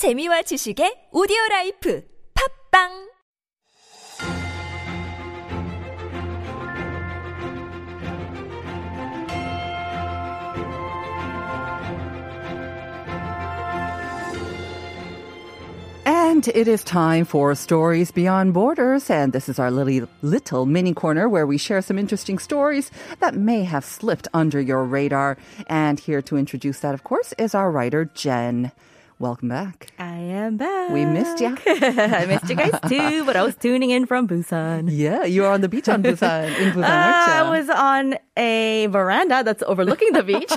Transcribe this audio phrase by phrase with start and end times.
[0.00, 3.10] 재미와 지식의 오디오 라이프 팝빵
[16.06, 19.10] And it is time for Stories Beyond Borders.
[19.10, 23.34] And this is our little, little mini corner where we share some interesting stories that
[23.34, 25.36] may have slipped under your radar.
[25.66, 28.72] And here to introduce that, of course, is our writer, Jen.
[29.20, 29.88] Welcome back.
[29.98, 30.88] I am back.
[30.92, 31.52] We missed ya.
[31.66, 34.88] I missed you guys too, but I was tuning in from Busan.
[34.90, 38.86] Yeah, you are on the beach on Busan, in Busan, Uh, I was on a
[38.88, 40.48] veranda that's overlooking the beach.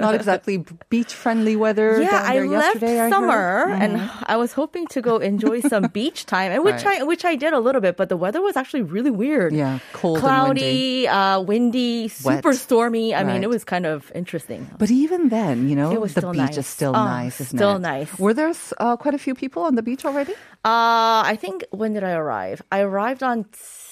[0.00, 3.80] Not exactly beach-friendly weather yeah, I left yesterday, I summer Mhm.
[3.82, 7.02] and I was hoping to go enjoy some beach time, and which Right.
[7.02, 9.50] I which I did a little bit, but the weather was actually really weird.
[9.52, 12.62] Yeah, cold and cloudy, uh, windy, super Wet.
[12.62, 13.16] stormy.
[13.18, 14.70] I mean, it was kind of interesting.
[14.78, 16.58] But even then, you know, It was the beach nice.
[16.62, 17.82] is still Oh, nice, isn't still it?
[17.82, 17.95] nice.
[18.18, 20.32] Were there uh, quite a few people on the beach already?
[20.64, 22.60] Uh, I think when did I arrive?
[22.72, 23.46] I arrived on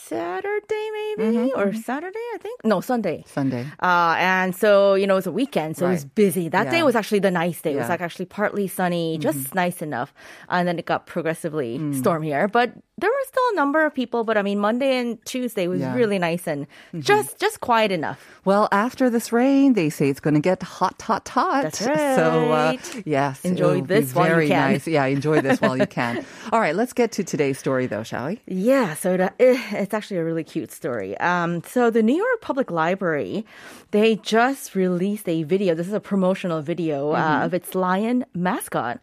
[0.08, 2.26] Saturday, maybe Mm-hmm, or Saturday.
[2.34, 3.24] I think no Sunday.
[3.26, 3.64] Sunday.
[3.80, 6.48] Uh, and so, you know, it was a weekend, so it was busy.
[6.48, 7.72] That day was actually the nice day.
[7.74, 9.22] It was like actually partly sunny, Mm-hmm.
[9.22, 10.12] just nice enough.
[10.48, 11.94] And then it got progressively Mm.
[11.94, 12.48] stormier.
[12.48, 14.24] But there were still a number of people.
[14.24, 15.94] But I mean, Monday and Tuesday was Yeah.
[15.94, 17.00] really nice and Mm-hmm.
[17.00, 18.20] just just quiet enough.
[18.44, 21.62] Well, after this rain, they say it's going to get hot, hot, hot.
[21.62, 22.14] That's right.
[22.20, 23.44] So, uh, yes.
[23.44, 24.72] Enjoy this while you can.
[24.72, 24.86] Nice.
[24.86, 26.24] Yeah, enjoy this while you can.
[26.52, 28.40] All right, let's get to today's story, though, shall we?
[28.46, 31.16] Yeah, so eh, it's actually a really cute story.
[31.18, 33.44] Um, so the New York Public Library,
[33.90, 35.74] they just released a video.
[35.74, 39.00] This is a promotional video uh, of its lion mascot.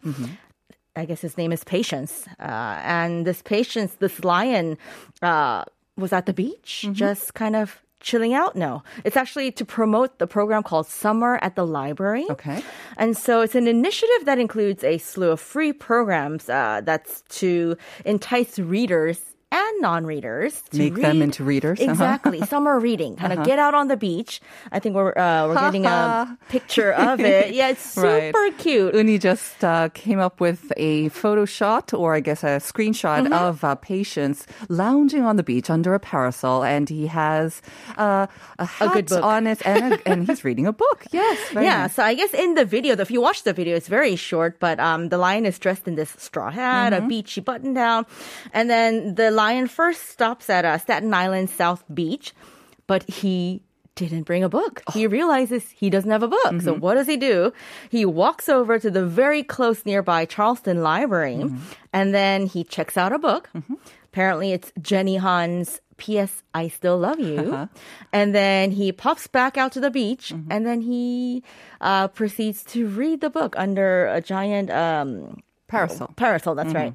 [0.94, 4.76] I guess his name is Patience, uh, and this Patience, this lion,
[5.22, 5.64] uh,
[5.96, 8.56] was at the beach, just kind of chilling out.
[8.56, 12.26] No, it's actually to promote the program called Summer at the Library.
[12.28, 12.62] Okay.
[12.96, 17.76] And so it's an initiative that includes a slew of free programs uh, that's to
[18.04, 21.90] entice readers and non-readers to Make them into readers, uh-huh.
[21.92, 23.16] Exactly, summer reading.
[23.16, 24.40] Kind of get out on the beach.
[24.72, 27.52] I think we're uh, we're getting a picture of it.
[27.54, 28.58] Yeah, it's super Right.
[28.58, 28.94] cute.
[28.94, 33.32] Uni just uh, came up with a photo shot, or I guess a screenshot Mm-hmm.
[33.34, 37.60] of uh, Patience lounging on the beach under a parasol, and he has
[37.98, 38.26] uh,
[38.58, 39.22] a hat good book.
[39.22, 41.04] on it, and, a, and he's reading a book.
[41.12, 41.94] Yes, Yeah, nice.
[41.94, 44.80] so I guess in the video, if you watch the video, it's very short, but
[44.80, 47.04] um, the lion is dressed in this straw hat, Mm-hmm.
[47.04, 48.06] a beachy button down,
[48.54, 52.32] and then the lion first stops at uh, Staten Island South Beach,
[52.86, 53.62] but he
[53.94, 54.74] didn't bring a book.
[54.86, 54.92] Oh.
[54.96, 56.52] He realizes he doesn't have a book.
[56.52, 56.64] Mm-hmm.
[56.66, 57.52] So what does he do?
[57.90, 61.58] He walks over to the very close nearby Charleston Library, Mm-hmm.
[61.92, 63.50] and then he checks out a book.
[64.12, 66.42] Apparently, it's Jenny Han's P.S.
[66.54, 67.38] I Still Love You.
[67.52, 67.66] Uh-huh.
[68.12, 70.52] And then he pops back out to the beach Mm-hmm.
[70.52, 71.42] and then he
[71.80, 76.08] uh, proceeds to read the book under a giant um, Parasol.
[76.16, 76.54] parasol.
[76.54, 76.94] That's right.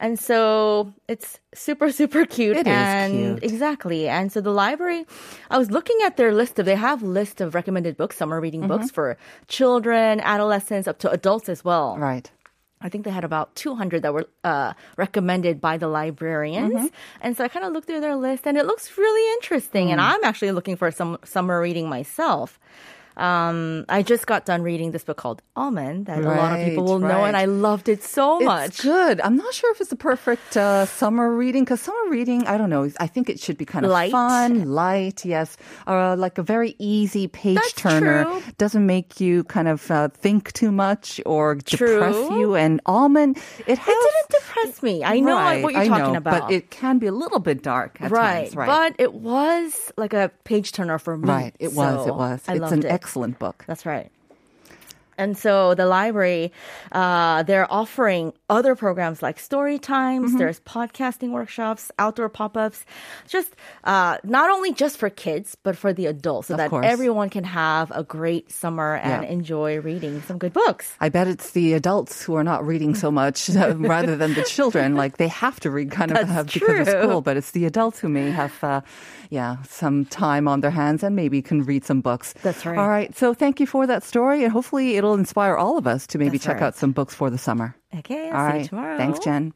[0.00, 2.56] And so it's super, super cute.
[2.56, 3.52] It is and cute.
[3.52, 4.08] Exactly.
[4.08, 5.06] And so the library,
[5.50, 8.60] I was looking at their list of, they have list of recommended books, summer reading
[8.62, 8.68] Mm-hmm.
[8.68, 9.16] books for
[9.48, 11.96] children, adolescents, up to adults as well.
[11.98, 12.30] Right.
[12.80, 16.74] I think they had about 200 that were uh, recommended by the librarians.
[16.74, 16.86] Mm-hmm.
[17.22, 19.88] And so I kind of looked through their list and it looks really interesting.
[19.88, 19.92] Mm.
[19.92, 22.60] And I'm actually looking for some summer reading myself.
[23.16, 26.84] Um, I just got done reading this book called Almond that a lot of people
[26.84, 27.36] Right, will know, and.
[27.36, 28.82] I loved it so It's much.
[28.82, 29.20] good.
[29.20, 32.68] I'm not sure if it's the perfect uh, summer reading because summer reading, I don't
[32.70, 32.90] know.
[33.00, 34.12] I think it should be kind of Light.
[34.12, 35.24] fun, light.
[35.24, 35.56] Yes,
[35.86, 38.24] uh, like a very easy page That's turner.
[38.24, 38.42] true.
[38.58, 42.54] Doesn't make you kind of uh, think too much or depress you.
[42.54, 43.88] And almond, it has.
[43.88, 45.04] It didn't depress me.
[45.04, 46.48] I know Right, what you're I talking know, about.
[46.48, 48.44] but it can be a little bit dark at right.
[48.44, 48.56] times.
[48.56, 51.28] Right, But it was like a page turner for me.
[51.28, 51.54] right.
[51.58, 52.06] It was.
[52.06, 52.40] It was.
[52.48, 52.92] I it's loved an it.
[53.06, 53.62] Excellent book.
[53.68, 54.10] That's right.
[55.18, 56.52] And so the library,
[56.92, 60.30] uh, they're offering other programs like story times.
[60.30, 60.38] Mm-hmm.
[60.38, 62.84] There's podcasting workshops, outdoor pop-ups,
[63.28, 66.84] just uh, not only just for kids but for the adults, so Of that course.
[66.86, 69.28] everyone can have a great summer and Yeah.
[69.30, 70.94] enjoy reading some good books.
[71.00, 73.48] I bet it's the adults who are not reading so much
[73.94, 74.94] rather than the children.
[74.96, 77.98] Like they have to read kind of uh, because of school, but it's the adults
[78.00, 78.80] who may have, uh,
[79.30, 82.34] yeah, some time on their hands and maybe can read some books.
[82.42, 82.76] That's right.
[82.78, 83.16] All right.
[83.16, 86.38] So thank you for that story, and hopefully it'll inspire all of us to maybe
[86.38, 86.66] That's check right.
[86.68, 87.76] out some books for the summer.
[87.98, 88.62] Okay, I'll all see right.
[88.62, 88.96] you tomorrow.
[88.96, 89.52] Thanks, Jen.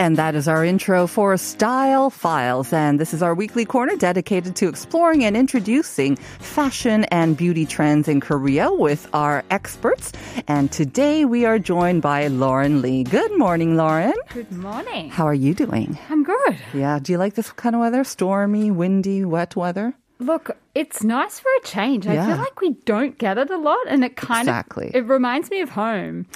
[0.00, 2.72] And that is our intro for Style Files.
[2.72, 8.08] And this is our weekly corner dedicated to exploring and introducing fashion and beauty trends
[8.08, 10.12] in Korea with our experts.
[10.48, 13.04] And today we are joined by Lauren Lee.
[13.04, 14.14] Good morning, Lauren.
[14.32, 15.10] Good morning.
[15.10, 15.98] How are you doing?
[16.08, 16.56] I'm good.
[16.72, 16.98] Yeah.
[16.98, 18.02] Do you like this kind of weather?
[18.02, 19.92] Stormy, windy, wet weather?
[20.18, 22.06] Look, it's nice for a change.
[22.06, 22.26] I Yeah.
[22.26, 24.88] feel like we don't get it a lot, and it kind Exactly.
[24.88, 26.26] of it reminds me of home.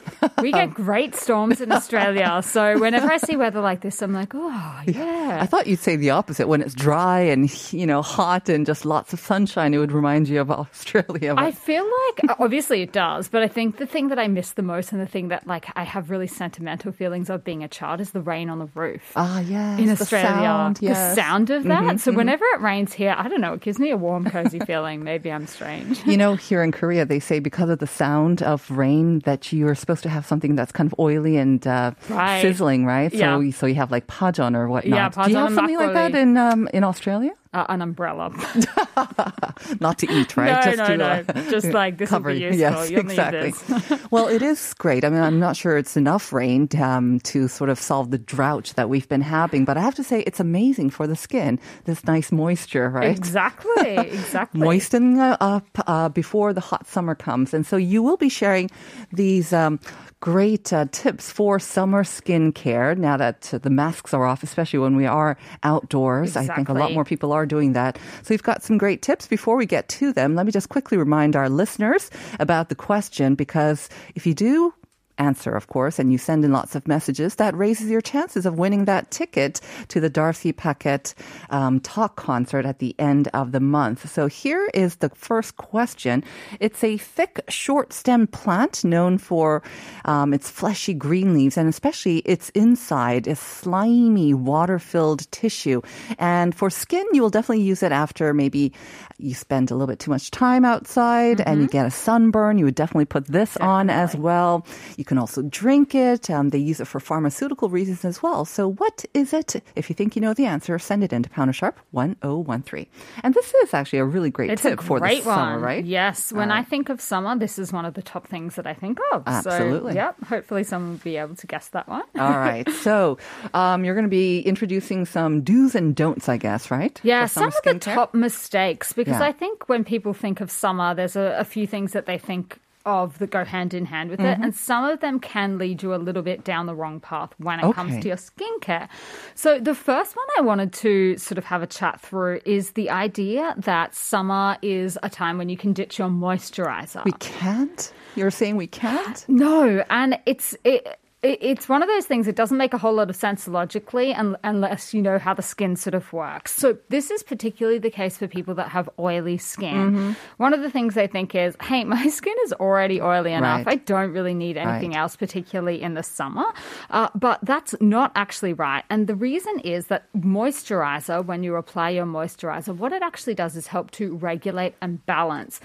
[0.43, 4.33] We get great storms in Australia, so whenever I see weather like this, I'm like,
[4.35, 5.39] oh yeah.
[5.41, 6.49] I thought you'd say the opposite.
[6.49, 10.29] When it's dry and, you know, hot and just lots of sunshine, it would remind
[10.29, 11.35] you of Australia.
[11.37, 14.63] I feel like obviously it does, but I think the thing that I miss the
[14.63, 18.01] most and the thing that like I have really sentimental feelings of being a child
[18.01, 19.13] is the rain on the roof.
[19.17, 19.79] Ah, yeah.
[19.79, 20.97] in the Australia, sound, the yes.
[20.99, 22.01] Mm-hmm, sound of that.
[22.01, 24.99] so whenever it rains here, I don't know, it gives me a warm, cozy feeling.
[25.05, 26.03] Maybe I'm strange.
[26.07, 29.75] You know, here in Korea, they say because of the sound of rain that you're
[29.83, 32.41] supposed to have something that's kind of oily and uh, Right.
[32.43, 33.11] sizzling, right?
[33.13, 33.39] So, Yeah.
[33.41, 34.97] you- so you have like pajon or whatnot.
[35.17, 37.33] Yeah, Do you have something like that in um, in Australia?
[37.55, 38.31] Uh, an umbrella.
[39.81, 40.51] Not to eat, right?
[40.67, 41.05] No, Just no, to, no.
[41.07, 42.33] uh, Just like, this cover.
[42.33, 42.59] be useful.
[42.59, 43.51] Yes, You'll need exactly.
[43.53, 44.03] this.
[44.11, 45.05] well, it is great.
[45.05, 48.73] I mean, I'm not sure it's enough rain um, to sort of solve the drought
[48.75, 51.61] that we've been having, but I have to say it's amazing for the skin.
[51.85, 53.17] This nice moisture, right?
[53.17, 54.61] Exactly, exactly.
[54.61, 57.55] moisten uh, up uh, before the hot summer comes.
[57.55, 58.69] And so you will be sharing
[59.13, 59.79] these um,
[60.25, 64.97] great uh, tips for summer skincare now that uh, the masks are off, especially when
[64.97, 66.35] we are outdoors.
[66.35, 67.99] I think a lot more people are doing that.
[68.23, 69.27] So you've got some great tips.
[69.27, 72.11] Before we get to them, let me just quickly remind our listeners
[72.41, 74.73] about the question because if you do
[75.19, 78.59] answer, of course, and you send in lots of messages, that raises your chances of
[78.59, 81.15] winning that ticket to the Darcy Paquet
[81.51, 84.11] um, talk concert at the end of the month.
[84.11, 86.25] So here is the first question.
[86.61, 89.63] It's a thick, short stem plant known for
[90.05, 95.83] um, its fleshy green leaves and especially its inside is slimy, water filled tissue.
[96.19, 98.73] And for skin, you will definitely use it after maybe
[99.19, 102.59] you spend a little bit too much time outside and you get a sunburn.
[102.59, 104.67] You would definitely put this on as well.
[104.97, 106.31] You can also drink it.
[106.31, 108.45] Um, they use it for pharmaceutical reasons as well.
[108.45, 109.63] So, what is it?
[109.77, 112.87] If you think you know the answer, send it in to Pounder Sharp 1013.
[113.23, 115.85] And this is actually a really great It's tip for the great summer, one, right?
[115.85, 116.33] Yes.
[116.33, 118.99] When I think of summer, this is one of the top things that I think
[119.13, 119.23] of.
[119.27, 119.93] Absolutely.
[119.93, 120.17] So, yep.
[120.25, 122.03] Hopefully, someone will be able to guess that one.
[122.19, 122.69] All right.
[122.85, 123.17] So,
[123.55, 127.01] um, you're going to be introducing some do's and don'ts, I guess, right?
[127.03, 129.25] Yeah, some of the top mistakes because Yeah.
[129.25, 132.59] I think when people think of summer, there's a, a few things that they think
[132.87, 134.43] of that go hand in hand with it, Mm-hmm.
[134.43, 137.61] and some of them can lead you a little bit down the wrong path when
[137.61, 138.89] it comes to your skincare.
[139.35, 142.91] So the first one I wanted to sort of have a chat through is the
[142.91, 147.05] idea that summer is a time when you can ditch your moisturizer.
[147.05, 147.93] We can't?
[148.17, 149.25] You're saying we can't?
[149.29, 150.99] No, and it's it, it.
[151.27, 154.93] It's one of those things that doesn't make a whole lot of sense logically unless
[154.93, 156.53] you know how the skin sort of works.
[156.53, 160.17] So, this is particularly the case for people that have oily skin.
[160.37, 163.65] One of the things they think is, hey, my skin is already oily enough.
[163.67, 163.73] Right.
[163.73, 164.99] I don't really need anything Right.
[164.99, 166.45] else, particularly in the summer.
[166.91, 168.85] Uh, but that's not actually right.
[168.91, 173.57] And the reason is that moisturizer, when you apply your moisturizer, what it actually does
[173.57, 175.59] is help to regulate and balance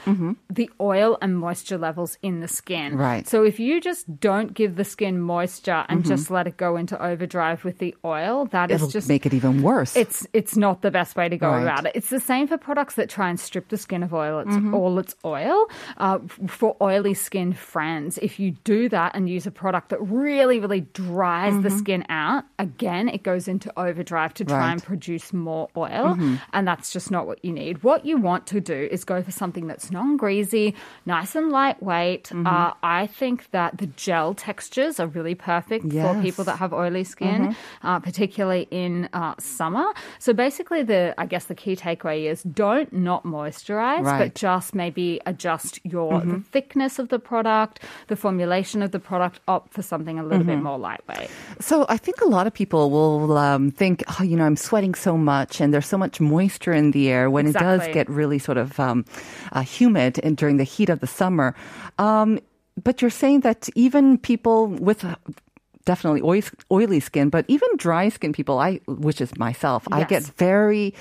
[0.49, 2.95] the oil and moisture levels in the skin.
[2.95, 3.27] Right.
[3.27, 7.01] So if you just don't give the skin moisture and just let it go into
[7.03, 9.95] overdrive with the oil, that is It'll just make it even worse.
[9.95, 11.63] it's it's not the best way to go Right.
[11.63, 11.93] about it.
[11.95, 14.39] It's the same for products that try and strip the skin of oil.
[14.39, 14.73] It's Mm-hmm.
[14.73, 15.65] all its oil.
[15.97, 20.59] Uh, for oily skin friends, if you do that and use a product that really
[20.59, 24.59] really dries the skin out, again it goes into overdrive to try Mm-hmm.
[24.59, 24.65] Right.
[24.69, 24.71] Mm-hmm.
[24.73, 26.17] and produce more oil,
[26.53, 27.81] and that's just not what you need.
[27.83, 30.75] What you want to do is go for something that's non-greasy,
[31.05, 32.25] nice and lightweight.
[32.25, 32.45] Mm-hmm.
[32.47, 37.03] Uh, I think that the gel textures are really perfect for people that have oily
[37.03, 39.85] skin, uh, particularly in uh, summer.
[40.19, 44.19] So basically, the I guess the key takeaway is don't not moisturize, Right.
[44.19, 49.39] but just maybe adjust your the thickness of the product, the formulation of the product,
[49.47, 51.29] opt for something a little bit more lightweight.
[51.59, 54.93] So I think a lot of people will um, think, oh, you know, I'm sweating
[54.95, 58.39] so much, and there's so much moisture in the air when it does get really
[58.39, 59.05] sort of um,
[59.53, 61.55] uh, humid and during the heat of the summer.
[61.97, 62.39] Um,
[62.83, 65.05] but you're saying that even people with
[65.85, 70.23] definitely oily, oily skin, but even dry skin people, I which is myself, I get
[70.37, 70.93] very.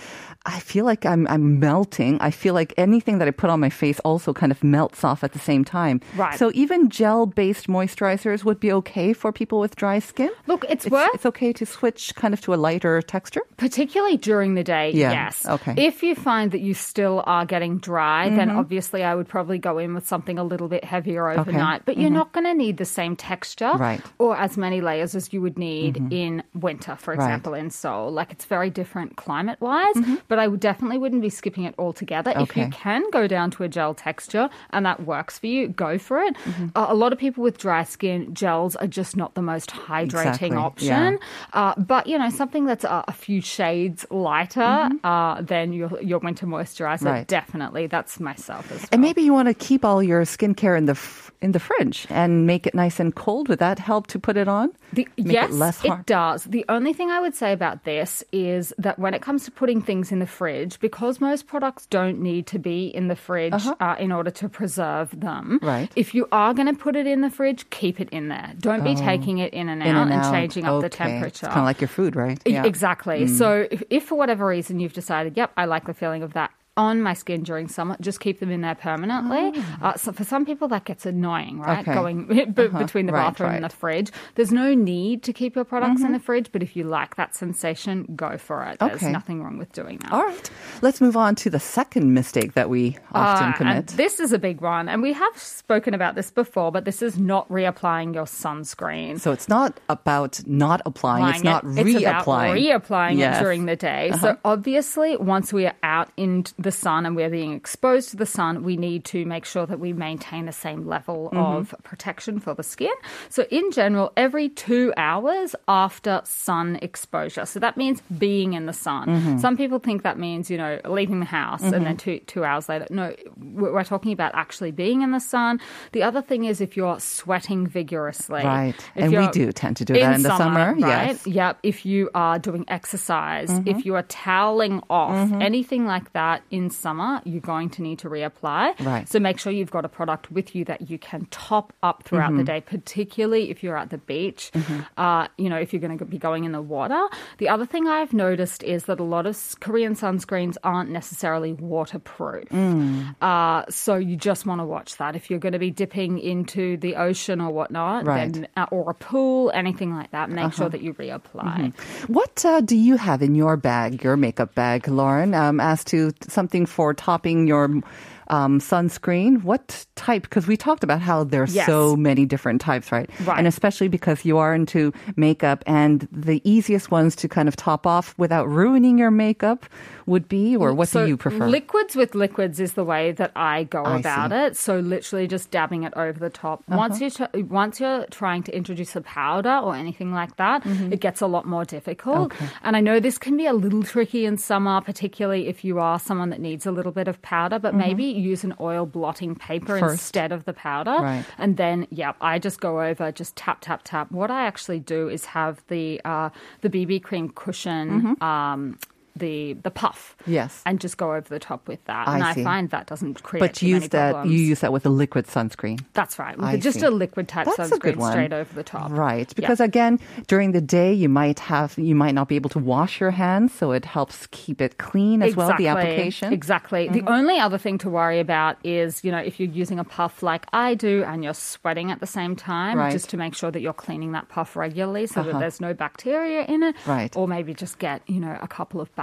[0.48, 2.16] I feel like I'm I'm melting.
[2.24, 5.22] I feel like anything that I put on my face also kind of melts off
[5.22, 6.00] at the same time.
[6.16, 6.38] Right.
[6.38, 10.30] So even gel-based moisturizers would be okay for people with dry skin.
[10.46, 13.42] Look, it's, It's, worth it's okay to switch kind of to a lighter texture.
[13.58, 15.44] Particularly during the day, Yeah, yes.
[15.44, 15.74] okay.
[15.76, 18.58] If you find that you still are getting dry, then mm-hmm.
[18.58, 21.80] obviously I would probably go in with something a little bit heavier overnight.
[21.80, 21.82] Okay.
[21.84, 22.24] But you're mm-hmm.
[22.24, 24.00] not going to need the same texture Right.
[24.18, 26.12] or as many layers as you would need mm-hmm.
[26.12, 27.20] in winter, for Mm-hmm.
[27.20, 27.26] Right.
[27.26, 28.12] example, in Seoul.
[28.12, 29.96] Like it's very different climate wise,
[30.38, 32.30] but I definitely wouldn't be skipping it altogether.
[32.36, 32.78] If you Mm-hmm.
[32.88, 36.34] Can go down to a gel texture and that works for you, go for it.
[36.44, 36.66] Mm-hmm.
[36.78, 40.54] Uh, a lot of people with dry skin, gels are just not the most hydrating
[40.54, 41.18] Exactly, option.
[41.52, 46.20] Uh, but you know, something that's a, a few shades lighter uh, than your your
[46.20, 47.06] winter moisturizer, Mm-hmm.
[47.08, 47.26] Right.
[47.26, 47.84] definitely.
[47.88, 48.88] That's myself as well.
[48.92, 50.96] And maybe you want to keep all your skincare in the
[51.40, 53.48] in the fridge and make it nice and cold.
[53.48, 54.70] Would that help to put it on?
[54.92, 55.54] The, yes,
[55.84, 56.06] it hard.
[56.06, 56.44] does.
[56.44, 59.80] The only thing I would say about this is that when it comes to putting
[59.80, 63.96] things in the fridge, because most products don't need to be in the fridge uh
[63.98, 65.58] in order to preserve them.
[65.62, 65.70] Uh-huh.
[65.70, 65.92] Right.
[65.96, 68.52] If you are going to put it in the fridge, keep it in there.
[68.58, 69.86] Don't be taking it in and Oh.
[69.86, 70.32] In out and and, out.
[70.32, 71.46] changing up the temperature.
[71.46, 72.40] It's kind of like your food, right?
[72.44, 72.62] Yeah.
[72.62, 72.66] Mm.
[72.66, 73.26] Exactly.
[73.28, 76.50] So if, if for whatever reason you've decided, yep, I like the feeling of that
[76.78, 79.62] on my skin during summer, just keep them in there permanently.
[79.82, 81.78] Uh, so for some people that gets annoying, right?
[81.78, 81.80] Ah.
[81.82, 81.94] Okay.
[81.94, 83.70] Going b- between the Right, bathroom and right.
[83.70, 83.76] Mm-hmm.
[83.76, 84.10] the fridge.
[84.36, 87.34] There's no need to keep your products in the fridge, but if you like that
[87.34, 88.78] sensation, go for it.
[88.78, 89.10] There's Okay.
[89.12, 90.12] nothing wrong with doing that.
[90.12, 90.50] All right.
[90.80, 93.76] Let's move on to the second mistake that we often Uh, commit.
[93.76, 97.02] and this is a big one, and we have spoken about this before, but this
[97.02, 99.18] is not reapplying your sunscreen.
[99.20, 101.86] so it's not about not applying, it's not it.
[101.88, 102.54] It's about reapplying.
[102.68, 103.34] reapplying Yes.
[103.34, 103.40] Uh-huh.
[103.40, 104.12] it during the day.
[104.20, 108.26] So obviously, once we are out in the sun and we're being exposed to the
[108.26, 111.36] sun, we need to make sure that we maintain the same level Mm-hmm.
[111.38, 112.92] of protection for the skin.
[113.28, 117.44] So in general, every two hours after sun exposure.
[117.46, 119.08] So that means being in the sun.
[119.08, 119.38] Mm-hmm.
[119.38, 122.68] Some people think that means you know leaving the house and then two two hours
[122.68, 122.86] later.
[122.90, 125.60] No, we're talking about actually being in the sun.
[125.92, 128.74] The other thing is if you're sweating vigorously, Right.
[128.96, 130.78] And we do tend to do that in the summer, right?
[130.80, 131.26] yes.
[131.26, 131.58] Yep.
[131.62, 133.68] If you are doing exercise, Mm-hmm.
[133.68, 138.08] if you are toweling off, anything like that in summer, you're going to need to
[138.10, 138.78] reapply.
[138.84, 139.08] Right.
[139.08, 142.28] So make sure you've got a product with you that you can top up throughout
[142.28, 142.38] Mm-hmm.
[142.38, 144.50] the day, particularly if you're at the beach.
[144.98, 147.02] Uh, you know, if you're going to be going in the water.
[147.38, 152.48] The other thing I've noticed is that a lot of Korean sunscreens aren't necessarily waterproof.
[152.50, 153.14] Mm.
[153.22, 155.16] Uh, so you just want to watch that.
[155.16, 158.22] If you're going to be dipping into the ocean or whatnot, Right.
[158.22, 158.32] Uh-huh.
[158.32, 161.72] then uh, or a pool, anything like that, make sure that you reapply.
[162.08, 166.12] What uh, do you have in your bag, your makeup bag, Lauren, um, as to
[166.48, 167.82] something for topping your
[168.28, 169.42] um, sunscreen?
[169.42, 170.22] What type?
[170.22, 171.66] Because we talked about how there's Yes.
[171.66, 173.08] so many different types, right?
[173.24, 173.38] Right.
[173.38, 177.86] And especially because you are into makeup, and the easiest ones to kind of top
[177.86, 179.66] off without ruining your makeup
[180.06, 181.46] would be, or what so do you prefer?
[181.48, 184.36] Liquids with liquids is the way that I go I about see.
[184.36, 184.46] Uh-huh.
[184.46, 184.56] it.
[184.56, 186.62] So literally just dabbing it over the top.
[186.68, 190.92] Once you tr- once you're trying to introduce a powder or anything like that, Mm-hmm.
[190.92, 192.32] it gets a lot more difficult.
[192.62, 195.98] And I know this can be a little tricky in summer, particularly if you are
[195.98, 197.58] someone that needs a little bit of powder.
[197.58, 199.80] But maybe use an oil blotting paper Mm-hmm.
[199.86, 199.92] First.
[199.92, 200.96] instead of the powder.
[201.00, 201.24] Right.
[201.38, 204.10] And then, yeah, I just go over, just tap, tap, tap.
[204.12, 206.30] What I actually do is have the uh,
[206.62, 208.16] the BB cream cushion.
[208.22, 208.78] Um,
[209.18, 210.32] the the puff, Mm-hmm.
[210.32, 210.62] Yes.
[210.66, 212.08] and just go over the top with that.
[212.08, 214.32] I and I find that doesn't create but too use that problems.
[214.32, 215.82] you use that with a liquid sunscreen.
[215.94, 216.36] That's right.
[216.38, 216.86] With just see.
[216.86, 218.12] a liquid type That's a good sunscreen one.
[218.12, 218.90] straight over the top.
[218.90, 219.28] Right.
[219.28, 219.34] Yeah.
[219.36, 223.00] Because again, during the day you might have you might not be able to wash
[223.00, 226.26] your hands, so it helps keep it clean as well, the application.
[226.26, 226.34] Mm-hmm.
[226.34, 226.88] Exactly.
[226.88, 230.22] The only other thing to worry about is, you know, if you're using a puff
[230.22, 232.92] like I do and you're sweating at the same time, Right.
[232.92, 236.44] just to make sure that you're cleaning that puff regularly so that there's no bacteria
[236.44, 236.74] in it.
[236.86, 237.14] Right.
[237.16, 238.94] Or maybe just get, you know, a couple of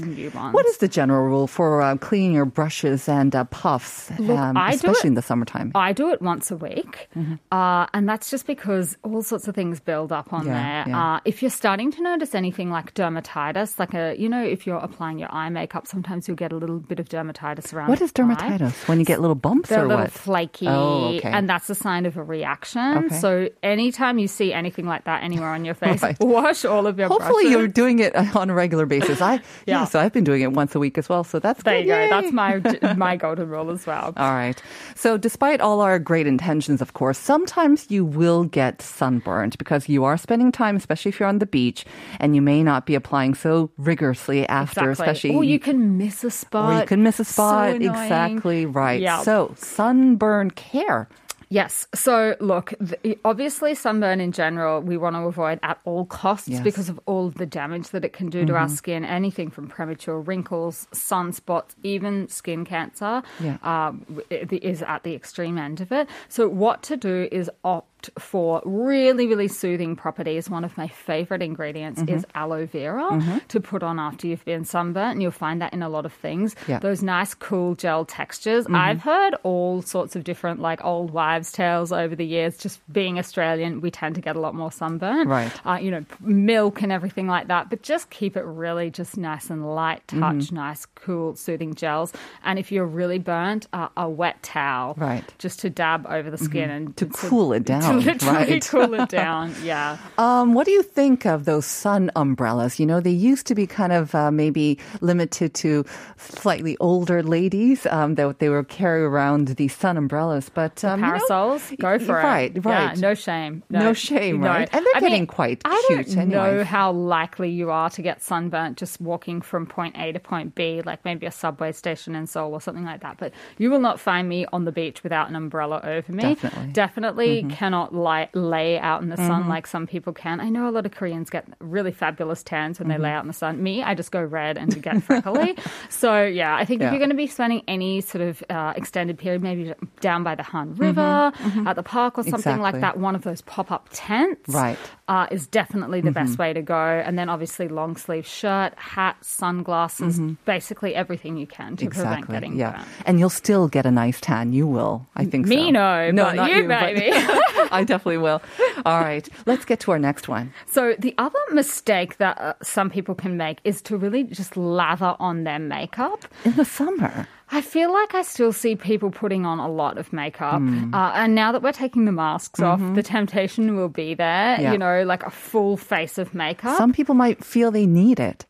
[0.00, 0.54] and new ones.
[0.54, 4.56] What is the general rule for uh, cleaning your brushes and uh, puffs, Look, um,
[4.56, 5.72] especially it- in the summertime?
[5.74, 7.08] I do it once a week,
[7.52, 10.92] uh, and that's just because all sorts of things build up on Yeah, there.
[10.92, 11.14] yeah.
[11.16, 14.76] Uh, if you're starting to notice anything like dermatitis, like a, you know, if you're
[14.78, 17.88] applying your eye makeup, sometimes you'll get a little bit of dermatitis around.
[17.88, 18.86] what is dermatitis?
[18.88, 20.12] When you get little bumps They're or a little what?
[20.12, 21.30] flaky, Oh, okay.
[21.30, 23.04] and that's a sign of a reaction.
[23.06, 23.18] Okay.
[23.18, 26.18] So anytime you see anything like that anywhere on your face, Right.
[26.20, 27.50] wash all of your Hopefully brushes.
[27.50, 29.20] you're doing it on a regular basis.
[29.20, 29.33] I
[29.66, 29.80] yeah.
[29.80, 29.84] Yeah.
[29.84, 31.24] so I've been doing it once a week as well.
[31.24, 31.86] So that's there good.
[31.86, 32.00] you go.
[32.00, 32.08] Yay.
[32.10, 34.12] That's my my golden rule as well.
[34.16, 34.60] All right.
[34.94, 40.04] So, despite all our great intentions, of course, sometimes you will get sunburned because you
[40.04, 41.84] are spending time, especially if you're on the beach,
[42.20, 45.34] and you may not be applying so rigorously after, especially.
[45.34, 46.72] Or you can miss a spot.
[46.72, 47.70] or you can miss a spot.
[47.70, 47.90] annoying.
[47.90, 49.00] exactly right.
[49.00, 49.22] Yeah.
[49.22, 51.08] So, sunburn care.
[51.48, 51.86] Yes.
[51.94, 56.56] So, look, the, obviously, sunburn in general, we want to avoid at all costs Yes.
[56.56, 56.64] Mm-hmm.
[56.64, 59.04] because of all the damage that it can do to our skin.
[59.04, 63.58] Anything from premature wrinkles, sunspots, even skin cancer Yeah.
[63.62, 66.08] um, is at the extreme end of it.
[66.28, 70.88] So, what to do is opt opt for really, really soothing properties, one of my
[70.88, 72.14] favorite ingredients Mm-hmm.
[72.14, 75.12] is aloe vera to put on after you've been sunburnt.
[75.12, 76.54] And you'll find that in a lot of things.
[76.66, 76.76] Yeah.
[76.76, 76.86] Mm-hmm.
[76.86, 78.66] Those nice, cool gel textures.
[78.72, 82.56] I've heard all sorts of different, like old wives' tales over the years.
[82.58, 85.28] Just being Australian, we tend to get a lot more sunburn.
[85.28, 85.52] Right.
[85.66, 87.70] Uh, you know, milk and everything like that.
[87.70, 90.56] But just keep it really just nice and light touch, Mm-hmm.
[90.56, 92.12] nice, cool, soothing gels.
[92.44, 94.94] And if you're really burnt, uh, a wet towel.
[94.96, 95.22] Right.
[95.22, 95.36] Mm-hmm.
[95.38, 98.68] Just to dab over the skin and To cool it down, To literally right.
[98.68, 99.54] cool it down.
[99.62, 99.98] Yeah.
[100.16, 102.78] Um, what do you think of those sun umbrellas?
[102.78, 105.84] You know, they used to be kind of uh, maybe limited to
[106.16, 111.06] slightly older ladies um, that they would carry around these sun umbrellas, but um, you
[111.06, 112.22] know, Parasols, go for it.
[112.22, 112.94] Right, right.
[112.96, 113.62] Yeah, no shame.
[113.70, 114.68] No shame, right?
[114.72, 118.76] And they're getting quite I cute don't know how likely you are to get sunburnt
[118.78, 122.52] just walking from point A to point B, like maybe a subway station in Seoul
[122.52, 123.18] or something like that.
[123.18, 126.22] But you will not find me on the beach without an umbrella over me.
[126.22, 126.62] Definitely.
[126.62, 126.72] Mm-hmm.
[126.72, 127.42] Definitely
[127.74, 130.40] cannot lie, lay out in the sun like some people can.
[130.40, 132.98] I know a lot of Koreans get really fabulous tans when Mm-hmm.
[133.02, 133.62] they lay out in the sun.
[133.62, 135.56] Me, I just go red and get freckly.
[135.88, 136.88] so yeah, I think Yeah.
[136.88, 140.34] if you're going to be spending any sort of uh, extended period, maybe down by
[140.34, 141.32] the Han River
[141.66, 142.80] at the park or something like Mm-hmm.
[142.80, 144.76] That, one of those pop up tents Right.
[144.76, 145.12] Mm-hmm.
[145.14, 146.74] uh, is definitely the best way to go.
[147.06, 152.34] And then obviously long sleeve shirt, hat, sunglasses, basically everything you can to prevent Exactly.
[152.34, 152.72] getting Yeah.
[152.72, 152.88] burnt.
[153.06, 154.52] And you'll still get a nice tan.
[154.52, 155.06] You will.
[155.16, 155.70] I think Me, so.
[155.70, 157.10] no, not you, but- baby.
[157.70, 158.42] I definitely will.
[158.84, 159.28] All right.
[159.46, 160.52] Let's get to our next one.
[160.66, 165.16] So the other mistake that uh, some people can make is to really just lather
[165.18, 166.24] on their makeup.
[166.44, 167.26] In the summer.
[167.50, 170.58] I feel like I still see people putting on a lot of makeup.
[170.60, 170.94] Hmm.
[170.94, 174.62] Uh, and now that we're taking the masks off, the temptation will be there, Mm-hmm.
[174.62, 174.72] Yeah.
[174.72, 176.76] you know, like a full face of makeup.
[176.78, 178.46] Some people might feel they need it,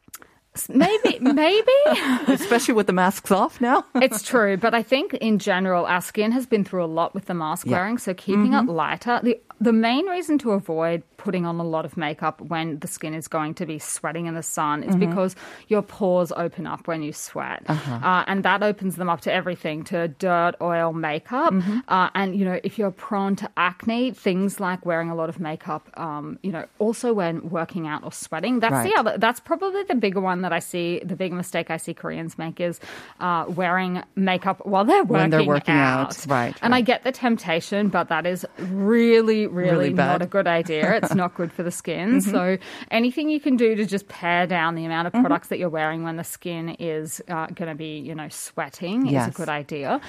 [0.69, 1.73] maybe, maybe.
[2.29, 3.85] especially with the masks off now.
[4.05, 7.27] It's true, but I think in general our skin has been through a lot with
[7.27, 7.73] the mask Yeah.
[7.79, 8.71] wearing, so keeping it mm-hmm.
[8.71, 9.21] lighter.
[9.23, 13.15] The the main reason to avoid putting on a lot of makeup when the skin
[13.15, 15.33] is going to be sweating in the sun is because
[15.69, 19.83] your pores open up when you sweat, uh, and that opens them up to everything,
[19.85, 21.53] to dirt, oil, makeup,
[21.89, 25.41] uh, and you know if you're prone to acne, things like wearing a lot of
[25.41, 28.61] makeup, um, you know, also when working out or sweating.
[28.61, 29.15] That's the other.
[29.17, 31.01] That's probably the bigger one that I see.
[31.05, 32.81] The big mistake I see Koreans make is
[33.21, 36.13] uh, wearing makeup while they're working, When they're working out.
[36.29, 40.21] Right, And I get the temptation, but that is really, really, Really not.
[40.21, 40.23] Mm-hmm.
[40.23, 40.85] a good idea.
[40.99, 42.21] It's not good for the skin.
[42.21, 42.59] So
[42.91, 46.03] anything you can do to just pare down the amount of products that you're wearing
[46.05, 50.01] when the skin is uh, going to be, you know, sweating is a good idea.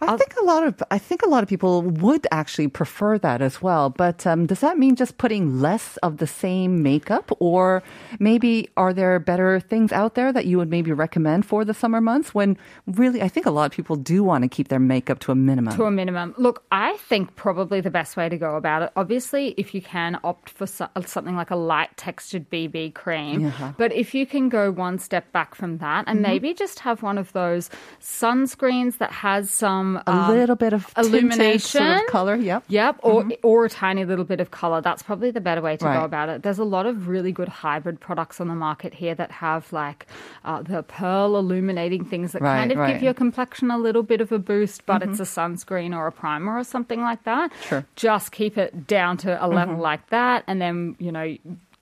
[0.00, 3.42] I think a lot of I think a lot of people would actually prefer that
[3.42, 3.90] as well.
[3.90, 7.82] But um, does that mean just putting less of the same makeup, or
[8.18, 12.00] maybe are there better things out there that you would maybe recommend for the summer
[12.00, 12.34] months?
[12.34, 15.32] When really, I think a lot of people do want to keep their makeup to
[15.32, 15.76] a minimum.
[15.76, 16.34] to a minimum.
[16.38, 20.18] Look, I think probably the best way to go about it, obviously, if you can
[20.24, 23.46] opt for so- something like a light textured BB cream.
[23.46, 23.72] Uh-huh.
[23.76, 26.30] But if you can go one step back from that and Mm-hmm.
[26.30, 30.86] maybe just have one of those sunscreens that has some a um, little bit of
[30.96, 32.34] illumination sort of color.
[32.36, 32.64] Yep.
[32.68, 34.80] Yep, or or a tiny little bit of color.
[34.80, 35.98] That's probably the better way to Right.
[35.98, 36.42] go about it.
[36.42, 40.06] There's a lot of really good hybrid products on the market here that have like
[40.44, 42.92] uh, the pearl illuminating things that Right, kind of right.
[42.94, 46.12] give your complexion a little bit of a boost, but it's a sunscreen or a
[46.12, 47.50] primer or something like that.
[47.68, 47.84] Sure.
[47.96, 51.36] Just keep it down to a level like that, and then you know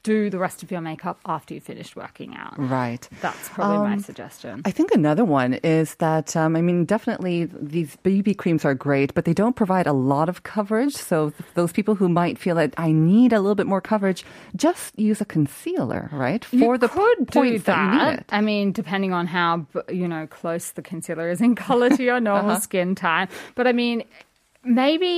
[0.08, 2.54] do the rest of your makeup after you finished working out.
[2.78, 3.04] Right.
[3.26, 4.54] That's probably my Um, suggestion.
[4.64, 7.36] I think another one is that, um, I mean, definitely
[7.74, 10.94] these BB creams are great, but they don't provide a lot of coverage.
[11.10, 14.24] So th- those people who might feel that I need a little bit more coverage,
[14.66, 16.42] just use a concealer, right?
[16.44, 18.24] For you the could do points that, you need it.
[18.30, 19.66] I mean, depending on how
[20.00, 22.60] you know close the concealer is in color to your normal Uh-huh.
[22.68, 23.28] skin type.
[23.56, 23.98] But I mean,
[24.64, 25.12] maybe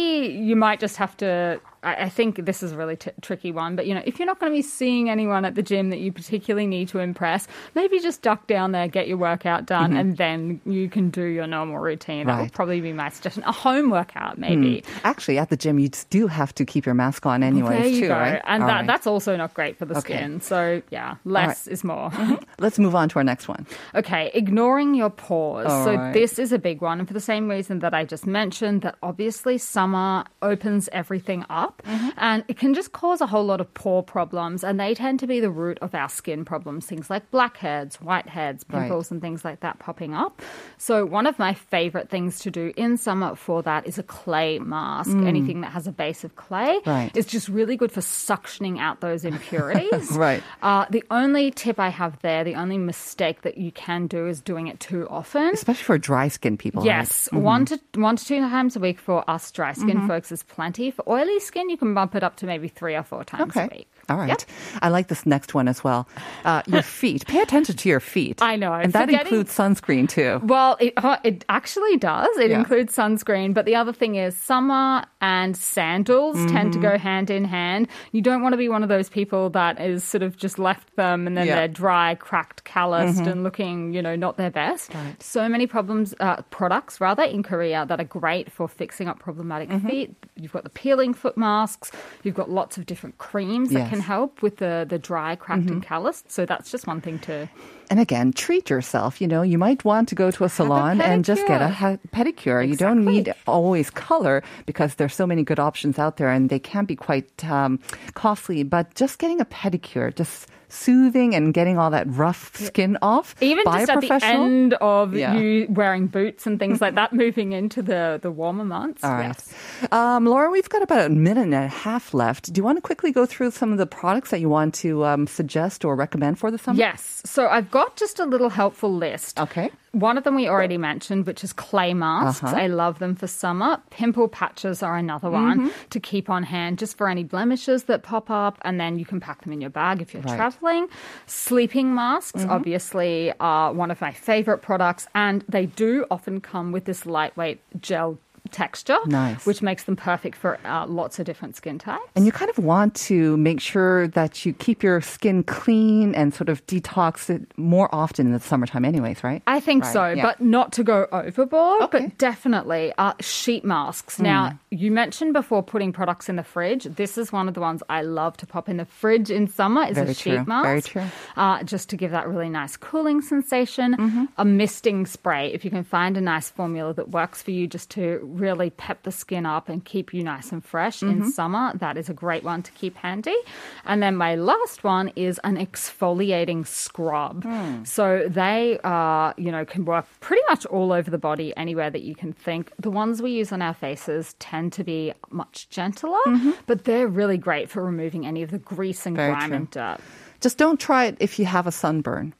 [0.48, 1.60] you might just have to.
[1.82, 4.26] I, I think this is a really t- tricky one, but you know, if you're
[4.26, 7.46] not going to be seeing anyone at the gym that you particularly need to impress,
[7.74, 11.46] maybe just duck down there, get your workout done, and then you can do your
[11.46, 12.26] normal routine.
[12.26, 12.42] That Mm-hmm.
[12.42, 13.42] Would probably be my suggestion.
[13.44, 14.82] A home workout, maybe.
[15.04, 18.00] Actually, at the gym, you do have to keep your mask on anyways, there you
[18.02, 18.14] too, go.
[18.14, 18.40] right?
[18.44, 18.86] And that, right.
[18.86, 20.14] that's also not great for the Okay.
[20.16, 20.40] skin.
[20.40, 22.10] So yeah, less is more.
[22.58, 23.66] Let's move on to our next one.
[23.94, 25.66] Okay, ignoring your pores.
[25.66, 26.12] All so right.
[26.14, 28.96] this is a big one, and for the same reason that I just mentioned, that
[29.02, 32.08] obviously summer opens everything up, Mm-hmm.
[32.18, 35.26] and it can just cause a whole lot of pore problems, and they tend to
[35.26, 36.86] be the root of our skin problems.
[36.86, 38.82] Things like blackheads, whiteheads, Right.
[38.82, 40.40] pimples, and things like that popping up.
[40.78, 44.58] So one of my favorite things to do in summer for that is a clay
[44.58, 45.10] mask.
[45.10, 46.86] Anything that has a base of clay Mm.
[46.86, 47.16] Right.
[47.16, 50.10] is just really good for suctioning out those impurities.
[50.20, 50.42] Right.
[50.62, 54.40] Uh, the only tip I have there, the only mistake that you can do is
[54.40, 55.50] doing it too often.
[55.52, 56.82] Especially for dry skin people.
[56.82, 56.86] right?
[56.86, 60.42] Yes, one to one to two times a week for us dry skin folks is
[60.42, 60.90] plenty.
[60.90, 63.54] For oily skin skin, you can bump it up to maybe three or four times
[63.56, 63.88] a week.
[64.10, 64.28] All right.
[64.28, 64.42] Yep.
[64.82, 66.08] I like this next one as well.
[66.44, 67.26] Uh, your feet.
[67.26, 68.42] Pay attention to your feet.
[68.42, 68.72] I know.
[68.72, 70.40] And that Forgetting- includes sunscreen too.
[70.44, 72.36] Well, it, uh, it actually does.
[72.38, 72.58] It Yeah.
[72.58, 73.54] includes sunscreen.
[73.54, 76.88] But the other thing is, summer and sandals tend to Mm-hmm.
[76.88, 77.88] go hand in hand.
[78.12, 80.96] You don't want to be one of those people that is sort of just left
[80.96, 81.52] them and then Yeah.
[81.52, 81.58] Mm-hmm.
[81.60, 84.90] they're dry, cracked, calloused, and looking, you know, not their best.
[85.20, 89.68] So many problems, uh, products rather, in Korea that are great for fixing up problematic
[89.68, 89.88] Mm-hmm.
[89.88, 90.14] feet.
[90.36, 91.92] You've got the peeling foot masks.
[92.24, 93.86] You've got lots of different creams that Yes.
[93.86, 93.94] Mm-hmm.
[93.96, 96.30] can help with the, the dry, cracked, and calloused.
[96.30, 97.48] So that's just one thing to
[97.90, 99.20] And again, treat yourself.
[99.20, 101.98] You know, you might want to go to a salon and just get a ha-
[102.12, 102.66] pedicure.
[102.66, 106.58] You don't need always color because there's so many good options out there and they
[106.60, 107.80] can be quite um,
[108.14, 108.62] costly.
[108.62, 113.64] But just getting a pedicure, just soothing and getting all that rough skin off Even
[113.64, 115.34] by just a at the end of Yeah.
[115.34, 119.02] you wearing boots and things like that, moving into the, the warmer months.
[119.04, 119.26] All right.
[119.26, 119.54] yes.
[119.92, 122.52] Um, Laura, we've got about a minute and a half left.
[122.52, 125.04] Do you want to quickly go through some of the products that you want to
[125.04, 126.78] um, suggest or recommend for the summer?
[126.78, 127.22] Yes.
[127.24, 129.40] So I've got just a little helpful list.
[129.40, 129.70] Okay.
[129.92, 132.44] One of them we already mentioned, which is clay masks.
[132.44, 132.56] Uh-huh.
[132.56, 133.82] I love them for summer.
[133.90, 135.88] Pimple patches are another one Mm-hmm.
[135.90, 138.56] to keep on hand just for any blemishes that pop up.
[138.62, 140.36] And then you can pack them in your bag if you're Right.
[140.36, 140.86] traveling.
[141.26, 142.50] Sleeping masks, Mm-hmm.
[142.50, 145.08] obviously, are one of my favorite products.
[145.14, 148.18] And they do often come with this lightweight gel
[148.50, 149.46] texture, Nice.
[149.46, 152.02] which makes them perfect for uh, lots of different skin types.
[152.16, 156.34] And you kind of want to make sure that you keep your skin clean and
[156.34, 159.42] sort of detox it more often in the summertime, anyways, right?
[159.46, 160.22] I think Right, so, yeah.
[160.22, 161.82] but not to go overboard.
[161.82, 162.00] Okay.
[162.06, 164.18] But definitely uh, sheet masks.
[164.18, 166.84] Now, you mentioned before putting products in the fridge.
[166.84, 169.84] This is one of the ones I love to pop in the fridge in summer.
[169.84, 171.04] Is Very a sheet true, mask, very true.
[171.36, 173.96] Uh, just to give that really nice cooling sensation.
[173.96, 174.24] Mm-hmm.
[174.38, 177.90] A misting spray, if you can find a nice formula that works for you, just
[177.90, 181.22] to really pep the skin up and keep you nice and fresh Mm-hmm.
[181.22, 181.72] in summer.
[181.76, 183.36] That is a great one to keep handy.
[183.84, 187.44] And then my last one is an exfoliating scrub.
[187.44, 187.84] Hmm.
[187.84, 192.02] So they are, you know, can work pretty much all over the body, anywhere that
[192.02, 192.72] you can think.
[192.78, 196.18] The ones we use on our faces tend to be much gentler,
[196.66, 199.56] but they're really great for removing any of the grease and Very grime true.
[199.56, 199.98] and dirt.
[200.40, 202.34] Just don't try it if you have a sunburn.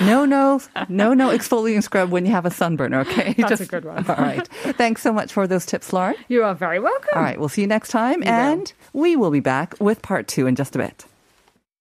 [0.00, 3.34] No, no, no, no exfoliating scrub when you have a sunburn, okay?
[3.38, 4.06] That's a good one.
[4.08, 4.46] All right.
[4.48, 6.14] Thanks so much for those tips, Lauren.
[6.28, 7.10] You are very welcome.
[7.14, 8.28] All right, we'll see you next time, will.
[8.28, 11.04] and we will be back with part two in just a bit.